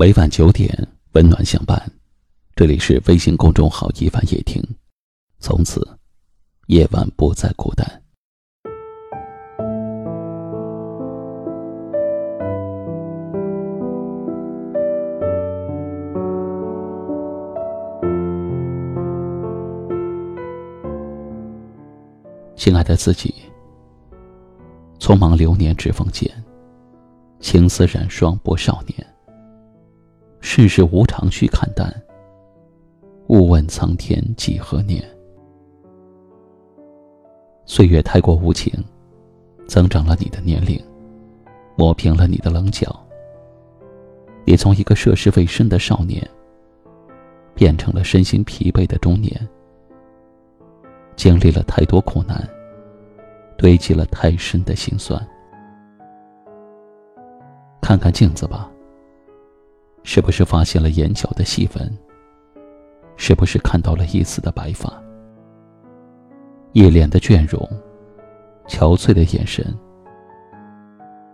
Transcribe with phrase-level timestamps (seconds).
[0.00, 1.78] 每晚九点，温暖相伴。
[2.56, 4.58] 这里是微信公众号“一晚夜听”，
[5.40, 5.86] 从此
[6.68, 7.86] 夜晚不再孤单。
[22.56, 23.34] 亲爱的自己，
[24.98, 26.26] 匆忙流年指缝间，
[27.38, 29.06] 情丝染霜不少年。
[30.52, 31.88] 世事无常去看淡，
[33.28, 35.00] 勿问苍天几何年。
[37.66, 38.72] 岁月太过无情，
[39.68, 40.76] 增长了你的年龄，
[41.76, 42.88] 磨平了你的棱角。
[44.44, 46.28] 你从一个涉世未深的少年，
[47.54, 49.48] 变成了身心疲惫的中年，
[51.14, 52.44] 经历了太多苦难，
[53.56, 55.24] 堆积了太深的心酸。
[57.80, 58.68] 看看镜子吧。
[60.02, 61.98] 是不是发现了眼角的细纹？
[63.16, 64.90] 是不是看到了一丝的白发？
[66.72, 67.68] 一脸的倦容，
[68.66, 69.66] 憔悴的眼神，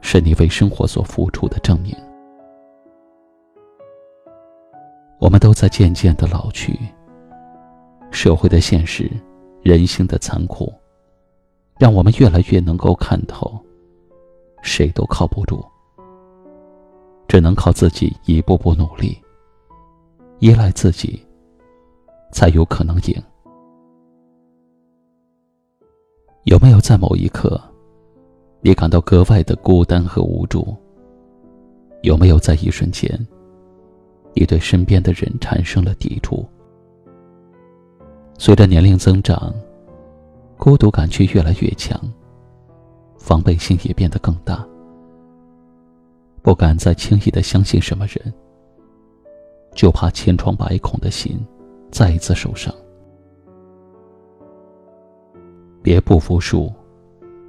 [0.00, 1.94] 是你为生活所付出的证明。
[5.20, 6.78] 我们都在渐渐的老去，
[8.10, 9.10] 社会的现实，
[9.62, 10.72] 人性的残酷，
[11.78, 13.56] 让我们越来越能够看透，
[14.62, 15.64] 谁都靠不住。
[17.28, 19.16] 只能靠自己一步步努力，
[20.38, 21.22] 依赖自己，
[22.32, 23.22] 才有可能赢。
[26.44, 27.60] 有没有在某一刻，
[28.62, 30.74] 你感到格外的孤单和无助？
[32.00, 33.10] 有没有在一瞬间，
[34.32, 36.48] 你对身边的人产生了抵触？
[38.38, 39.52] 随着年龄增长，
[40.56, 42.00] 孤独感却越来越强，
[43.18, 44.66] 防备心也变得更大。
[46.48, 48.32] 不敢再轻易的相信什么人，
[49.74, 51.38] 就怕千疮百孔的心
[51.90, 52.74] 再一次受伤。
[55.82, 56.72] 别不服输，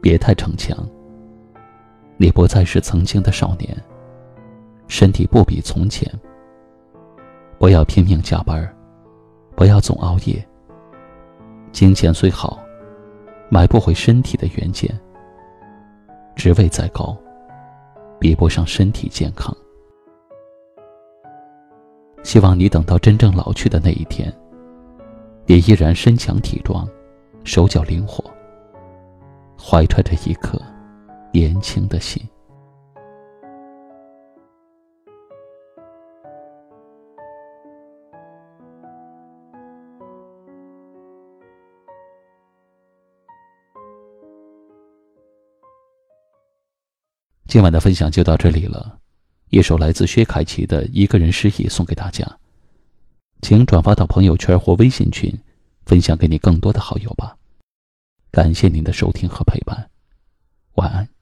[0.00, 0.78] 别太逞强。
[2.16, 3.76] 你不再是曾经的少年，
[4.86, 6.08] 身体不比从前。
[7.58, 8.72] 不要拼命加班，
[9.56, 10.40] 不要总熬夜。
[11.72, 12.60] 金钱虽好，
[13.48, 14.88] 买不回身体的原件。
[16.36, 17.12] 职位再高。
[18.24, 19.54] 比不上身体健康。
[22.22, 24.34] 希望你等到真正老去的那一天，
[25.44, 26.88] 也依然身强体壮，
[27.44, 28.24] 手脚灵活，
[29.62, 30.58] 怀揣着一颗
[31.34, 32.26] 年轻的心。
[47.54, 48.98] 今晚的分享就到这里了，
[49.50, 52.26] 一首来自薛凯琪的一个人失忆送给大家，
[53.42, 55.32] 请转发到朋友圈或微信群，
[55.86, 57.36] 分享给你更多的好友吧。
[58.32, 59.88] 感谢您的收听和陪伴，
[60.74, 61.13] 晚安。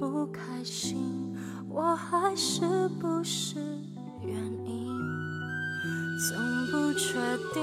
[0.00, 1.36] 不开心，
[1.68, 3.60] 我还是不是
[4.22, 4.34] 原
[4.64, 4.98] 因？
[6.26, 6.38] 总
[6.70, 7.18] 不确
[7.52, 7.62] 定，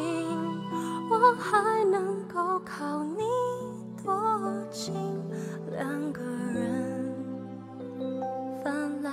[1.09, 3.23] 我还能够靠你
[4.03, 4.13] 多
[4.69, 4.93] 近？
[5.71, 6.21] 两个
[6.53, 7.11] 人
[8.63, 9.11] 翻来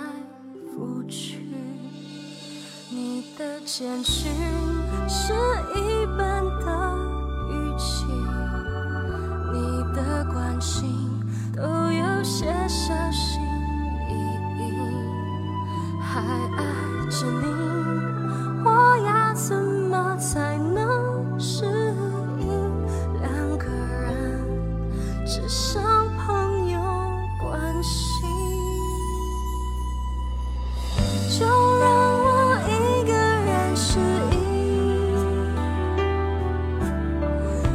[0.77, 1.39] 覆去，
[2.91, 4.31] 你的简讯
[5.09, 5.33] 是
[5.75, 6.99] 一本的
[7.49, 8.05] 语气，
[9.51, 11.11] 你的关心
[11.57, 12.95] 都有些小
[17.17, 17.47] 是你，
[18.65, 21.65] 我要怎么才能适
[22.41, 22.49] 应
[23.23, 24.45] 两个人
[25.25, 25.81] 只剩
[26.17, 26.81] 朋友
[27.41, 28.27] 关系？
[31.39, 31.47] 就
[31.79, 31.87] 让
[32.19, 34.01] 我一个人适
[34.33, 34.37] 应，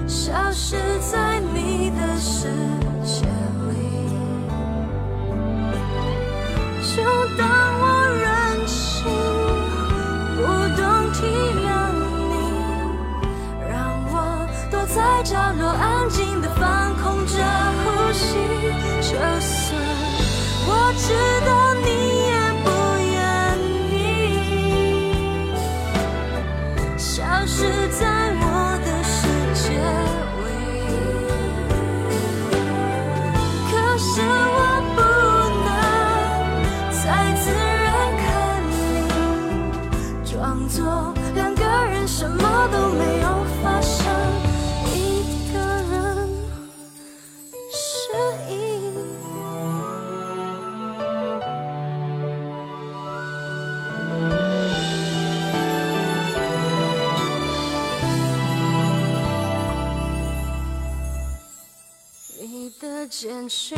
[0.06, 2.50] 消失在你的世
[3.06, 3.26] 界
[3.70, 3.72] 里，
[6.94, 7.02] 就
[7.38, 7.69] 当。
[15.24, 15.99] 角落
[63.20, 63.76] 坚持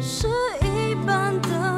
[0.00, 0.26] 是
[0.62, 1.69] 一般的